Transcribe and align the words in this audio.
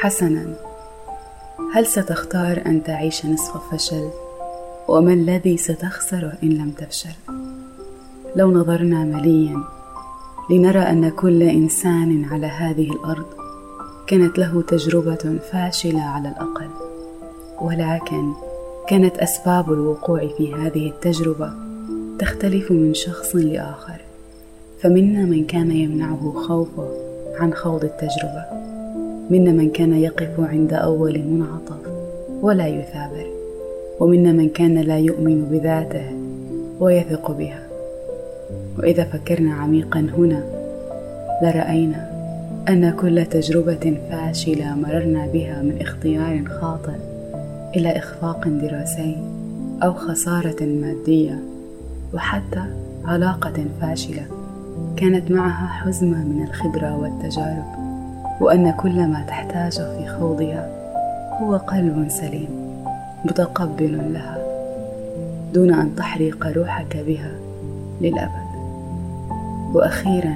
حسنا. 0.00 0.54
هل 1.74 1.86
ستختار 1.86 2.62
أن 2.66 2.82
تعيش 2.82 3.26
نصف 3.26 3.74
فشل؟ 3.74 4.10
وما 4.88 5.12
الذي 5.12 5.56
ستخسر 5.56 6.32
إن 6.42 6.48
لم 6.48 6.70
تفشل؟ 6.70 7.14
لو 8.36 8.50
نظرنا 8.50 9.04
مليا 9.04 9.60
لنرى 10.50 10.78
أن 10.78 11.08
كل 11.10 11.42
إنسان 11.42 12.24
على 12.24 12.46
هذه 12.46 12.90
الأرض 12.92 13.26
كانت 14.06 14.38
له 14.38 14.62
تجربة 14.62 15.38
فاشلة 15.52 16.02
على 16.02 16.28
الأقل. 16.28 16.70
ولكن 17.60 18.32
كانت 18.88 19.18
أسباب 19.18 19.72
الوقوع 19.72 20.28
في 20.38 20.54
هذه 20.54 20.88
التجربة 20.88 21.52
تختلف 22.18 22.70
من 22.70 22.94
شخص 22.94 23.36
لآخر. 23.36 24.00
فمنا 24.80 25.24
من 25.24 25.44
كان 25.44 25.70
يمنعه 25.70 26.32
خوفه 26.48 26.88
عن 27.40 27.54
خوض 27.54 27.84
التجربة. 27.84 28.73
منا 29.30 29.52
من 29.52 29.70
كان 29.70 29.92
يقف 29.92 30.40
عند 30.40 30.72
أول 30.72 31.18
منعطف 31.18 31.88
ولا 32.42 32.66
يثابر 32.66 33.26
ومنا 34.00 34.32
من 34.32 34.48
كان 34.48 34.78
لا 34.78 34.98
يؤمن 34.98 35.44
بذاته 35.44 36.04
ويثق 36.80 37.30
بها. 37.30 37.62
وإذا 38.78 39.04
فكرنا 39.04 39.54
عميقا 39.54 40.00
هنا 40.00 40.44
لرأينا 41.42 42.10
أن 42.68 42.90
كل 42.90 43.26
تجربة 43.26 43.96
فاشلة 44.10 44.74
مررنا 44.74 45.26
بها 45.26 45.62
من 45.62 45.80
اختيار 45.80 46.44
خاطئ 46.44 46.96
إلى 47.76 47.98
إخفاق 47.98 48.48
دراسي 48.48 49.16
أو 49.82 49.92
خسارة 49.92 50.64
مادية 50.64 51.38
وحتى 52.14 52.64
علاقة 53.04 53.64
فاشلة 53.80 54.26
كانت 54.96 55.30
معها 55.30 55.66
حزمة 55.66 56.24
من 56.24 56.44
الخبرة 56.44 56.96
والتجارب. 56.96 57.83
وأن 58.44 58.70
كل 58.72 59.06
ما 59.06 59.24
تحتاجه 59.28 59.98
في 59.98 60.08
خوضها 60.08 60.68
هو 61.40 61.56
قلب 61.56 62.08
سليم 62.08 62.48
متقبل 63.24 64.12
لها 64.12 64.38
دون 65.54 65.74
أن 65.74 65.96
تحرق 65.96 66.46
روحك 66.46 66.96
بها 67.06 67.30
للأبد. 68.00 68.54
وأخيرا 69.74 70.34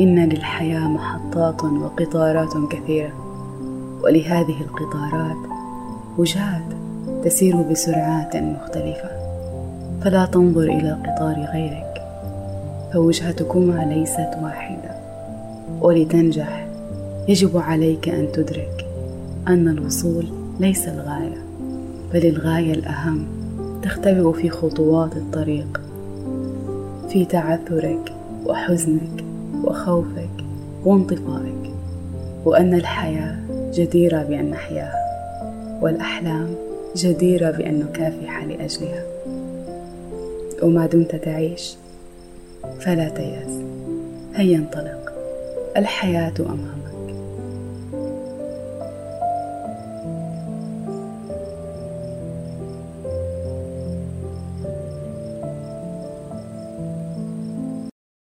إن 0.00 0.28
للحياة 0.28 0.88
محطات 0.88 1.64
وقطارات 1.64 2.52
كثيرة 2.70 3.12
ولهذه 4.04 4.60
القطارات 4.60 5.50
وجهات 6.18 6.62
تسير 7.24 7.56
بسرعات 7.56 8.36
مختلفة. 8.36 9.10
فلا 10.04 10.26
تنظر 10.26 10.62
إلى 10.62 10.92
قطار 10.92 11.34
غيرك 11.52 12.02
فوجهتكما 12.92 13.84
ليست 13.84 14.30
واحدة 14.42 14.90
ولتنجح 15.80 16.71
يجب 17.28 17.58
عليك 17.58 18.08
أن 18.08 18.32
تدرك 18.32 18.86
أن 19.48 19.68
الوصول 19.68 20.26
ليس 20.60 20.88
الغاية 20.88 21.42
بل 22.12 22.26
الغاية 22.26 22.72
الأهم 22.72 23.26
تختبئ 23.82 24.32
في 24.32 24.50
خطوات 24.50 25.16
الطريق 25.16 25.80
في 27.08 27.24
تعثرك 27.24 28.12
وحزنك 28.46 29.24
وخوفك 29.64 30.44
وانطفائك 30.84 31.70
وأن 32.44 32.74
الحياة 32.74 33.36
جديرة 33.74 34.22
بأن 34.22 34.50
نحياها 34.50 35.02
والأحلام 35.82 36.54
جديرة 36.96 37.50
بأن 37.50 37.78
نكافح 37.78 38.44
لأجلها. 38.44 39.04
وما 40.62 40.86
دمت 40.86 41.16
تعيش 41.16 41.74
فلا 42.80 43.08
تيأس 43.08 43.60
هيا 44.34 44.56
انطلق 44.56 45.12
الحياة 45.76 46.34
أمامك. 46.40 46.91